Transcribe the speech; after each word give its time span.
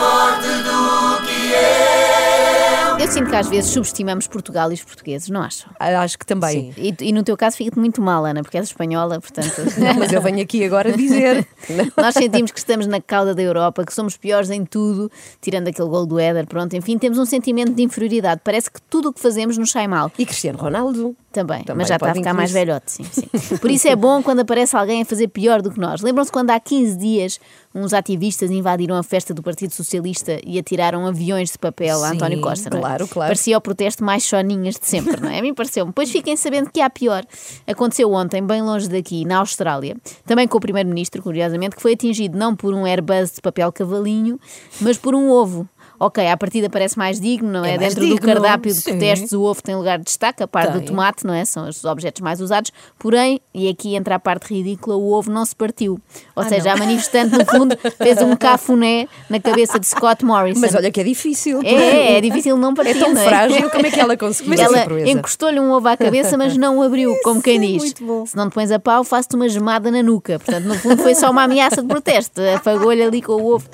forte 0.00 0.48
do 0.64 1.26
que 1.26 1.52
eu. 1.52 3.00
Eu 3.00 3.08
sinto 3.08 3.30
que 3.30 3.36
às 3.36 3.48
vezes 3.48 3.70
subestimamos 3.70 4.26
Portugal 4.26 4.70
e 4.70 4.74
os 4.74 4.84
portugueses, 4.84 5.30
não 5.30 5.40
acham? 5.40 5.70
Ah, 5.80 6.02
acho 6.02 6.18
que 6.18 6.26
também. 6.26 6.72
E, 6.76 6.94
e 7.00 7.12
no 7.12 7.22
teu 7.22 7.34
caso 7.36 7.56
fica-te 7.56 7.78
muito 7.78 8.00
mal, 8.00 8.24
Ana, 8.26 8.42
porque 8.42 8.58
és 8.58 8.66
espanhola, 8.66 9.18
portanto. 9.20 9.62
não, 9.80 9.94
mas 9.94 10.12
eu 10.12 10.20
venho 10.20 10.42
aqui 10.42 10.64
agora 10.64 10.92
dizer. 10.92 11.46
Nós 11.96 12.14
sentimos 12.14 12.50
que 12.50 12.58
estamos 12.58 12.86
na 12.86 13.00
cauda 13.00 13.34
da 13.34 13.42
Europa, 13.42 13.84
que 13.84 13.94
somos 13.94 14.16
piores 14.16 14.50
em 14.50 14.64
tudo, 14.66 15.10
tirando 15.40 15.68
aquele 15.68 15.88
gol 15.88 16.04
do 16.04 16.18
Éder, 16.18 16.46
pronto. 16.46 16.76
Enfim, 16.76 16.98
temos 16.98 17.18
um 17.18 17.24
sentimento 17.24 17.72
de 17.72 17.82
inferioridade. 17.82 18.42
Parece 18.44 18.70
que 18.70 18.80
tudo 18.82 19.08
o 19.08 19.12
que 19.12 19.20
fazemos 19.20 19.56
nos 19.56 19.70
sai 19.70 19.88
mal. 19.88 20.12
E 20.18 20.26
Cristiano 20.26 20.58
Ronaldo? 20.58 21.16
Também, 21.32 21.62
Também, 21.62 21.78
mas 21.78 21.88
já 21.88 21.94
está 21.94 22.10
a 22.10 22.14
ficar 22.14 22.34
mais 22.34 22.50
velhote, 22.50 22.90
sim, 22.90 23.04
sim. 23.04 23.56
Por 23.58 23.70
isso 23.70 23.86
é 23.86 23.94
bom 23.94 24.20
quando 24.20 24.40
aparece 24.40 24.76
alguém 24.76 25.02
a 25.02 25.04
fazer 25.04 25.28
pior 25.28 25.62
do 25.62 25.70
que 25.70 25.78
nós. 25.78 26.00
Lembram-se 26.00 26.32
quando 26.32 26.50
há 26.50 26.58
15 26.58 26.96
dias 26.98 27.40
uns 27.74 27.92
ativistas 27.92 28.50
invadiram 28.50 28.96
a 28.96 29.02
festa 29.02 29.32
do 29.32 29.42
Partido 29.42 29.72
Socialista 29.72 30.40
e 30.44 30.58
atiraram 30.58 31.06
aviões 31.06 31.52
de 31.52 31.58
papel 31.58 32.02
a 32.02 32.08
Sim, 32.08 32.16
António 32.16 32.40
Costa, 32.40 32.68
não 32.70 32.78
é? 32.78 32.80
claro, 32.80 33.08
claro. 33.08 33.28
Parecia 33.28 33.56
o 33.56 33.60
protesto 33.60 34.04
mais 34.04 34.24
choninhas 34.24 34.74
de 34.74 34.86
sempre, 34.86 35.20
não 35.20 35.30
é? 35.30 35.38
A 35.38 35.42
mim 35.42 35.54
pareceu-me. 35.54 35.92
Pois 35.92 36.10
fiquem 36.10 36.36
sabendo 36.36 36.70
que 36.70 36.80
há 36.80 36.90
pior. 36.90 37.24
Aconteceu 37.66 38.12
ontem, 38.12 38.44
bem 38.44 38.62
longe 38.62 38.88
daqui, 38.88 39.24
na 39.24 39.38
Austrália, 39.38 39.96
também 40.26 40.48
com 40.48 40.58
o 40.58 40.60
Primeiro-Ministro, 40.60 41.22
curiosamente, 41.22 41.76
que 41.76 41.82
foi 41.82 41.92
atingido 41.92 42.36
não 42.36 42.56
por 42.56 42.74
um 42.74 42.84
Airbus 42.84 43.34
de 43.34 43.40
papel 43.40 43.70
cavalinho, 43.72 44.38
mas 44.80 44.98
por 44.98 45.14
um 45.14 45.30
ovo. 45.30 45.68
Ok, 46.00 46.26
à 46.26 46.34
partida 46.34 46.70
parece 46.70 46.96
mais 46.96 47.20
digno, 47.20 47.50
não 47.50 47.62
é? 47.62 47.74
É 47.74 47.78
Dentro 47.78 48.00
do 48.00 48.06
digno, 48.06 48.26
cardápio 48.26 48.72
de 48.74 48.80
protestos, 48.80 49.32
o 49.32 49.42
ovo 49.42 49.62
tem 49.62 49.76
lugar 49.76 49.98
de 49.98 50.04
destaque, 50.04 50.42
a 50.42 50.48
par 50.48 50.70
do 50.72 50.80
tomate, 50.80 51.26
não 51.26 51.34
é? 51.34 51.44
São 51.44 51.68
os 51.68 51.84
objetos 51.84 52.22
mais 52.22 52.40
usados. 52.40 52.72
Porém, 52.98 53.38
e 53.54 53.68
aqui 53.68 53.94
entra 53.94 54.14
a 54.14 54.18
parte 54.18 54.54
ridícula, 54.54 54.96
o 54.96 55.12
ovo 55.12 55.30
não 55.30 55.44
se 55.44 55.54
partiu. 55.54 56.00
Ou 56.34 56.42
Ah, 56.42 56.48
seja, 56.48 56.70
não. 56.70 56.72
a 56.72 56.76
manifestante, 56.78 57.36
no 57.36 57.44
fundo, 57.44 57.76
fez 57.98 58.20
um 58.22 58.34
cafuné 58.34 59.06
na 59.28 59.38
cabeça 59.38 59.78
de 59.78 59.86
Scott 59.86 60.24
Morrison. 60.24 60.58
Mas 60.60 60.74
olha 60.74 60.90
que 60.90 61.00
é 61.00 61.04
difícil. 61.04 61.60
É, 61.62 62.16
é 62.16 62.20
difícil 62.22 62.56
não 62.56 62.72
partir, 62.72 62.92
É 62.92 62.94
tão 62.98 63.12
não 63.12 63.22
frágil, 63.22 63.68
como 63.70 63.86
é 63.86 63.90
que 63.90 64.00
ela 64.00 64.16
conseguiu 64.16 64.54
essa 64.54 64.62
ela 64.78 65.08
encostou-lhe 65.10 65.60
um 65.60 65.70
ovo 65.70 65.86
à 65.86 65.98
cabeça, 65.98 66.38
mas 66.38 66.56
não 66.56 66.80
abriu, 66.80 67.14
como 67.22 67.42
quem 67.42 67.56
é 67.56 67.60
diz. 67.60 67.82
muito 67.82 68.04
bom. 68.06 68.24
Se 68.24 68.34
não 68.34 68.48
te 68.48 68.54
pões 68.54 68.70
a 68.70 68.78
pau, 68.78 69.04
faço-te 69.04 69.36
uma 69.36 69.50
gemada 69.50 69.90
na 69.90 70.02
nuca. 70.02 70.38
Portanto, 70.38 70.64
no 70.64 70.74
fundo, 70.76 70.96
foi 71.02 71.14
só 71.14 71.30
uma 71.30 71.42
ameaça 71.42 71.82
de 71.82 71.88
protesto. 71.88 72.40
Afagou-lhe 72.56 73.02
ali 73.02 73.20
com 73.20 73.32
o 73.34 73.54
ovo. 73.54 73.68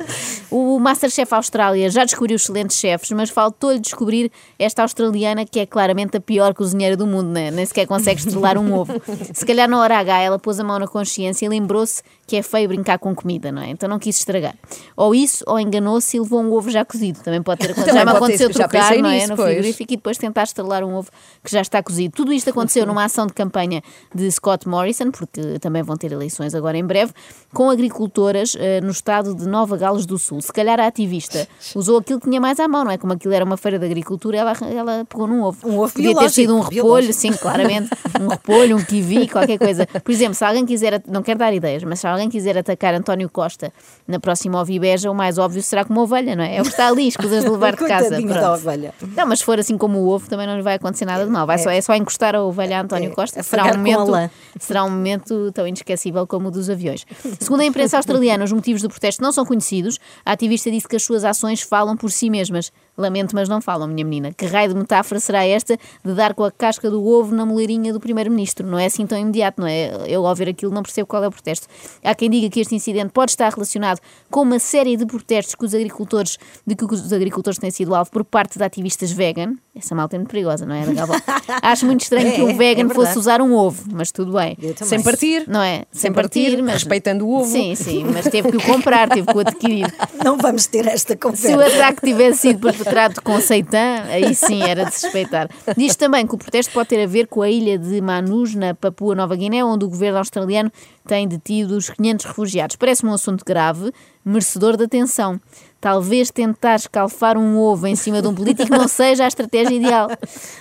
O 0.51 0.79
Masterchef 0.81 1.33
Austrália 1.33 1.89
já 1.89 2.01
descobriu 2.01 2.16
excelentes 2.25 2.77
chefes, 2.77 3.11
mas 3.13 3.31
faltou-lhe 3.31 3.79
descobrir 3.79 4.31
esta 4.59 4.83
australiana 4.83 5.45
que 5.45 5.61
é 5.61 5.67
claramente 5.67 6.17
a 6.17 6.21
pior 6.21 6.55
cozinheira 6.55 6.97
do 6.97 7.07
mundo, 7.07 7.29
né? 7.29 7.51
nem 7.51 7.65
sequer 7.65 7.87
consegue 7.87 8.21
estrelar 8.21 8.59
um 8.59 8.75
ovo. 8.75 8.95
Se 9.33 9.45
calhar 9.45 9.69
na 9.69 9.79
hora 9.79 9.99
H 9.99 10.21
ela 10.21 10.39
pôs 10.39 10.59
a 10.59 10.65
mão 10.65 10.79
na 10.79 10.87
consciência 10.87 11.47
e 11.47 11.49
lembrou-se 11.49 12.03
que 12.27 12.37
é 12.37 12.43
feio 12.43 12.69
brincar 12.69 12.99
com 12.99 13.15
comida, 13.15 13.53
não 13.53 13.63
é? 13.63 13.71
Então 13.71 13.89
não 13.89 13.99
quis 13.99 14.19
estragar. 14.19 14.55
Ou 14.97 15.15
isso, 15.15 15.45
ou 15.47 15.61
enganou-se 15.61 16.17
e 16.17 16.21
levou 16.21 16.41
um 16.41 16.53
ovo 16.53 16.71
já 16.71 16.85
cozido. 16.85 17.21
Também 17.23 17.41
pode 17.41 17.61
ter 17.61 17.71
acontecido. 17.73 17.95
Já 17.95 18.05
me 18.05 18.11
aconteceu 18.11 18.51
trocar, 18.51 18.97
não 18.99 19.11
é? 19.11 19.27
no 19.27 19.37
pois. 19.37 19.49
frigorífico 19.49 19.93
e 19.93 19.97
depois 19.97 20.19
tentar 20.19 20.43
estrelar 20.43 20.83
um 20.83 20.95
ovo 20.95 21.09
que 21.45 21.53
já 21.53 21.61
está 21.61 21.81
cozido. 21.83 22.15
Tudo 22.17 22.33
isto 22.33 22.51
aconteceu 22.51 22.85
numa 22.85 23.05
ação 23.05 23.27
de 23.27 23.33
campanha 23.33 23.83
de 24.13 24.31
Scott 24.33 24.69
Morrison, 24.69 25.13
porque 25.13 25.59
também 25.61 25.83
vão 25.83 25.97
ter 25.97 26.11
eleições 26.11 26.55
agora 26.55 26.77
em 26.77 26.85
breve, 26.85 27.13
com 27.55 27.71
agricultoras 27.71 28.57
eh, 28.59 28.81
no 28.81 28.91
estado 28.91 29.35
de 29.35 29.47
Nova 29.47 29.77
Gales 29.77 30.05
do 30.05 30.19
Sul. 30.19 30.43
Se 30.43 30.53
calhar 30.53 30.81
a 30.81 30.87
ativista 30.87 31.47
usou 31.77 31.97
aquilo 32.07 32.21
que 32.21 32.29
tinha 32.29 32.41
mais 32.41 32.61
à 32.61 32.69
mão, 32.69 32.85
não 32.85 32.91
é? 32.93 32.97
Como 32.97 33.13
aquilo 33.13 33.35
era 33.35 33.45
uma 33.45 33.57
feira 33.57 33.79
de 33.81 33.85
agricultura, 33.85 34.39
ela, 34.39 34.53
ela 34.73 35.05
pegou 35.05 35.27
num 35.27 35.43
ovo. 35.43 35.69
Um 35.69 35.79
ovo 35.81 35.93
Podia 35.93 36.15
ter 36.17 36.31
sido 36.31 36.57
um 36.57 36.61
repolho, 36.61 37.13
sim, 37.13 37.33
claramente. 37.33 37.91
Um 38.21 38.29
repolho, 38.29 38.77
um 38.77 38.85
kiwi, 38.85 39.29
qualquer 39.29 39.59
coisa. 39.59 39.87
Por 39.87 40.13
exemplo, 40.13 40.35
se 40.35 40.45
alguém 40.45 40.65
quiser, 40.65 41.03
não 41.09 41.21
quero 41.23 41.39
dar 41.41 41.53
ideias, 41.53 41.83
mas 41.83 41.99
se 42.01 42.07
alguém 42.07 42.29
quiser 42.31 42.57
atacar 42.57 42.95
António 42.95 43.29
Costa 43.29 43.73
na 44.07 44.21
próxima 44.21 44.61
ovibeja, 44.61 45.11
o 45.11 45.15
mais 45.15 45.37
óbvio 45.37 45.61
será 45.63 45.85
como 45.85 45.99
uma 45.99 46.05
ovelha, 46.05 46.37
não 46.37 46.45
é? 46.45 46.57
É 46.57 46.61
o 46.61 46.63
que 46.65 46.71
está 46.71 46.87
ali, 46.87 47.09
escusas 47.09 47.43
de 47.45 47.51
levar 47.51 47.75
de 47.75 47.85
casa. 47.89 48.21
Da 48.23 48.53
ovelha. 48.53 48.95
Não, 49.17 49.27
mas 49.27 49.41
se 49.41 49.45
for 49.45 49.59
assim 49.59 49.77
como 49.77 49.99
o 49.99 50.09
ovo, 50.09 50.29
também 50.29 50.47
não 50.47 50.57
lhe 50.57 50.63
vai 50.63 50.75
acontecer 50.77 51.05
nada 51.05 51.25
de 51.25 51.31
mal. 51.31 51.45
Vai 51.47 51.59
só, 51.59 51.71
é 51.71 51.81
só 51.81 51.95
encostar 51.95 52.37
a 52.37 52.43
ovelha 52.43 52.79
a 52.79 52.83
António 52.83 53.11
É, 53.11 53.15
Costa. 53.15 53.41
é 53.41 53.43
Será 53.43 53.65
afagar 53.65 53.77
um, 53.77 53.83
momento, 53.83 54.31
será 54.61 54.85
um 54.85 54.91
momento 54.91 55.51
tão 55.53 55.67
inesquecível 55.67 56.25
como 56.27 56.49
o 56.49 56.51
dos 56.53 56.71
aviões. 56.71 57.05
Segundo 57.41 57.63
a 57.63 57.65
imprensa 57.65 57.97
australiana, 57.97 58.45
os 58.45 58.53
motivos 58.53 58.81
do 58.83 58.89
protesto 58.89 59.21
não 59.23 59.33
são 59.33 59.45
conhecidos. 59.45 59.99
A 60.25 60.33
ativista 60.33 60.71
disse 60.71 60.87
que 60.87 60.95
as 60.97 61.03
suas 61.03 61.25
ações 61.25 61.63
falam 61.63 61.96
por 61.97 62.13
si 62.13 62.31
mesmas. 62.31 62.73
Lamento, 62.97 63.35
mas 63.35 63.49
não 63.49 63.61
falam, 63.61 63.87
minha 63.87 64.05
menina. 64.05 64.33
Que 64.33 64.47
raio 64.47 64.71
de 64.71 64.75
metáfora 64.75 65.21
será 65.21 65.45
esta 65.47 65.77
de 66.05 66.15
dar 66.15 66.35
com 66.35 66.45
a 66.45 66.51
casca 66.51 66.91
do 66.91 67.05
ovo 67.07 67.35
na 67.35 67.45
moleirinha 67.45 67.93
do 67.93 68.01
primeiro-ministro? 68.01 68.67
Não 68.67 68.79
é 68.79 68.87
assim 68.87 69.07
tão 69.07 69.19
imediato, 69.19 69.61
não 69.61 69.69
é? 69.69 69.93
Eu, 70.07 70.27
ao 70.27 70.35
ver 70.35 70.49
aquilo, 70.49 70.73
não 70.73 70.83
percebo 70.83 71.07
qual 71.07 71.23
é 71.23 71.29
o 71.29 71.31
protesto. 71.31 71.67
Há 72.03 72.15
quem 72.15 72.31
diga 72.31 72.49
que 72.49 72.61
este 72.61 72.75
incidente 72.75 73.11
pode 73.13 73.33
estar 73.33 73.53
relacionado 73.53 74.01
com 74.31 74.43
uma 74.43 74.59
série 74.59 74.97
de 74.97 75.05
protestos 75.05 75.55
que 75.55 75.65
os 75.65 75.75
agricultores, 75.75 76.39
de 76.67 76.75
que 76.75 76.85
os 76.85 77.13
agricultores 77.13 77.59
têm 77.59 77.71
sido 77.71 77.95
alvo 77.95 78.11
por 78.11 78.25
parte 78.25 78.59
de 78.59 78.65
ativistas 78.65 79.11
vegan. 79.11 79.55
Essa 79.75 79.95
malta 79.95 80.17
é 80.17 80.19
muito 80.19 80.31
perigosa, 80.31 80.65
não 80.65 80.75
é? 80.75 80.85
Acho 81.63 81.85
muito 81.87 82.01
estranho 82.03 82.29
É, 82.29 82.33
que 82.33 82.43
o 82.43 82.49
é, 82.49 82.53
vegan 82.55 82.91
é 82.91 82.95
fosse 82.95 83.19
usar 83.19 83.43
um 83.43 83.55
ovo, 83.55 83.85
mas 83.93 84.11
tudo 84.11 84.33
bem. 84.33 84.57
Sem 84.83 85.03
partir. 85.03 85.45
Não 85.47 85.63
é? 85.63 85.85
Sem 85.93 86.13
partir, 86.13 86.63
mas... 86.63 86.75
respeitando 86.75 87.27
o 87.27 87.41
ovo. 87.41 87.51
Sim, 87.51 87.75
sim, 87.75 88.05
mas 88.05 88.27
teve 88.29 88.51
que 88.51 88.57
o 88.57 88.63
comprar, 88.63 89.09
teve 89.09 89.27
que 89.27 89.37
o 89.37 89.41
adquirir. 89.41 89.93
Não 90.25 90.39
vamos 90.39 90.67
ter 90.67 90.87
esta 90.87 91.13
Se 91.13 91.15
o 91.15 91.19
conversa. 91.19 91.77
ataque 91.77 92.07
tivesse 92.07 92.39
sido 92.41 92.61
perpetrado 92.87 93.21
com 93.23 93.37
aí 94.11 94.35
sim 94.35 94.63
era 94.63 94.85
de 94.85 94.95
suspeitar. 94.95 95.49
Diz 95.77 95.97
também 95.97 96.27
que 96.27 96.35
o 96.35 96.39
protesto 96.39 96.73
pode 96.73 96.89
ter 96.89 97.03
a 97.03 97.07
ver 97.07 97.27
com 97.27 97.43
a 97.43 97.51
ilha 97.51 97.79
de 97.79 98.01
Manus, 98.01 98.55
na 98.55 98.75
Papua 98.75 99.15
Nova 99.15 99.35
Guiné, 99.35 99.65
onde 99.65 99.85
o 99.85 99.89
governo 99.89 100.19
australiano 100.19 100.71
tem 101.07 101.27
detido 101.27 101.77
os 101.77 101.91
500 101.91 102.27
refugiados. 102.27 102.77
Parece-me 102.77 103.11
um 103.11 103.15
assunto 103.15 103.45
grave, 103.45 103.93
merecedor 104.25 104.77
de 104.77 104.85
atenção. 104.85 105.41
Talvez 105.87 106.33
tentar 106.33 106.75
escalfar 106.75 107.39
um 107.39 107.57
ovo 107.57 107.87
em 107.87 107.95
cima 107.95 108.21
de 108.21 108.27
um 108.27 108.35
político 108.35 108.69
não 108.69 108.89
seja 108.89 109.23
a 109.23 109.29
estratégia 109.29 109.73
ideal. 109.73 110.09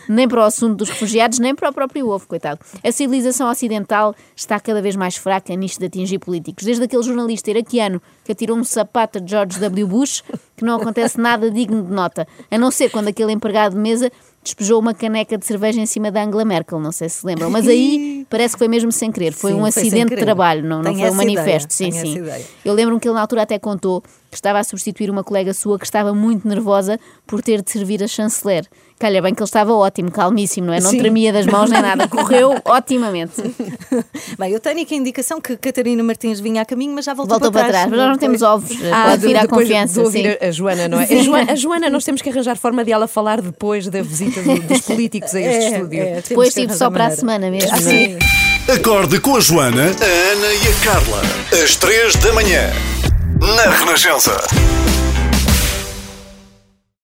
Nem 0.08 0.28
para 0.28 0.41
o 0.41 0.44
assunto 0.44 0.75
dos 0.75 0.90
refugiados, 0.90 1.40
nem 1.40 1.56
para 1.56 1.68
o 1.68 1.74
próprio 1.74 2.08
ovo, 2.08 2.28
coitado. 2.28 2.59
A 2.84 2.91
civilização 2.91 3.50
ocidental 3.50 4.14
está 4.35 4.59
cada 4.59 4.84
vez 4.84 4.96
mais 4.96 5.16
fraca 5.16 5.56
nisto 5.56 5.80
de 5.80 5.88
atingir 5.88 6.19
políticos. 6.19 6.64
Desde 6.64 6.84
aquele 6.84 7.02
jornalista 7.02 7.50
iraquiano 7.50 8.00
que 8.24 8.34
atirou 8.34 8.56
um 8.56 8.64
sapato 8.64 9.18
a 9.18 9.22
George 9.25 9.59
W. 9.59 9.88
Bush, 9.88 10.22
que 10.56 10.64
não 10.64 10.75
acontece 10.75 11.19
nada 11.19 11.50
digno 11.50 11.81
de 11.81 11.91
nota. 11.91 12.28
A 12.52 12.58
não 12.59 12.69
ser 12.69 12.91
quando 12.91 13.08
aquele 13.08 13.31
empregado 13.31 13.74
de 13.74 13.81
mesa 13.81 14.12
despejou 14.45 14.79
uma 14.79 14.94
caneca 14.94 15.38
de 15.38 15.45
cerveja 15.45 15.81
em 15.81 15.85
cima 15.85 16.09
da 16.09 16.23
Angela 16.23 16.45
Merkel, 16.45 16.79
não 16.79 16.91
sei 16.91 17.09
se 17.09 17.25
lembram. 17.25 17.50
Mas 17.50 17.67
aí 17.67 18.25
parece 18.29 18.56
que 18.56 18.59
foi 18.59 18.67
mesmo 18.67 18.91
sem 18.91 19.11
querer. 19.11 19.33
Foi 19.33 19.51
Sim, 19.51 19.57
um 19.57 19.59
foi 19.61 19.69
acidente 19.69 20.16
de 20.16 20.22
trabalho, 20.22 20.63
não, 20.63 20.78
não 20.81 20.94
foi 20.94 21.01
um 21.01 21.06
essa 21.06 21.23
ideia, 21.23 21.35
manifesto. 21.38 21.73
sim, 21.73 21.91
sim. 21.91 22.23
Eu 22.63 22.73
lembro-me 22.73 23.00
que 23.01 23.07
ele 23.07 23.16
na 23.16 23.22
altura 23.22 23.41
até 23.41 23.59
contou 23.59 24.01
que 24.29 24.38
estava 24.38 24.59
a 24.59 24.63
substituir 24.63 25.09
uma 25.09 25.23
colega 25.23 25.53
sua 25.53 25.79
que 25.79 25.85
estava 25.85 26.13
muito 26.13 26.47
nervosa 26.47 27.00
por 27.25 27.41
ter 27.41 27.61
de 27.61 27.72
servir 27.72 28.03
a 28.03 28.07
chanceler. 28.07 28.66
Calha 29.00 29.22
bem 29.22 29.34
que 29.34 29.41
ele 29.41 29.45
estava 29.47 29.73
ótimo, 29.73 30.09
calmíssimo, 30.11 30.67
não 30.67 30.73
é? 30.73 30.79
Não 30.79 30.89
Sim. 30.91 31.00
tremia 31.00 31.31
das 31.31 31.45
mãos 31.45 31.69
nem 31.69 31.81
nada. 31.81 32.07
Correu 32.07 32.53
otimamente. 32.66 33.34
Bem, 34.39 34.51
eu 34.51 34.59
tenho 34.59 34.81
aqui 34.81 34.94
a 34.94 34.97
indicação 34.97 35.39
que 35.41 35.55
Catarina 35.57 36.01
Martins 36.03 36.39
vinha 36.39 36.61
a 36.61 36.66
caminho, 36.66 36.94
mas 36.94 37.05
já 37.05 37.13
voltou, 37.13 37.38
Voltou 37.39 37.51
para 37.51 37.67
trás. 37.69 37.89
Mas 37.89 37.97
nós 38.00 38.09
não 38.09 38.17
temos 38.17 38.41
ovos. 38.41 38.72
Ah, 38.91 39.09
Pode 39.09 39.22
de- 39.22 39.28
vir 39.28 39.38
à 39.38 39.47
confiança. 39.47 39.94
de 39.95 40.00
ouvir 40.00 40.31
sim. 40.31 40.38
a, 40.45 40.47
a 40.47 40.51
Joana, 40.51 40.88
não 40.88 41.00
é? 41.00 41.03
A 41.03 41.23
Joana, 41.23 41.51
a 41.51 41.55
Joana, 41.55 41.89
nós 41.89 42.03
temos 42.05 42.22
que 42.22 42.29
arranjar 42.29 42.57
forma 42.57 42.84
de 42.85 42.91
ela 42.91 43.07
falar 43.07 43.41
depois 43.41 43.88
da 43.89 44.01
visita 44.01 44.34
do- 44.41 44.62
dos 44.62 44.81
políticos 44.85 45.34
a 45.35 45.40
este 45.41 45.53
É, 45.66 45.69
estúdio. 45.78 46.01
é, 46.01 46.22
Depois 46.28 46.50
que 46.53 46.62
tipo 46.62 46.72
arranjar 46.72 46.78
só 46.78 46.91
para 46.91 47.07
a 47.07 47.12
semana 47.16 47.50
mesmo. 47.51 47.69
Ah, 47.72 47.79
não 47.81 47.91
é? 47.91 47.91
sim. 48.06 48.18
Acorde 48.68 49.19
com 49.19 49.35
a 49.35 49.40
Joana, 49.40 49.84
a 49.84 50.31
Ana 50.31 50.47
e 50.53 50.68
a 50.68 50.84
Carla. 50.85 51.22
Às 51.63 51.75
três 51.75 52.16
da 52.16 52.34
manhã. 52.34 52.72
Na 53.40 53.69
Renascença. 53.78 54.35